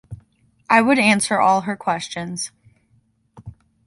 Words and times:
I 0.67 0.81
would 0.81 0.97
answer 0.97 1.39
all 1.39 1.61
her 1.61 1.75
questions. 1.77 2.49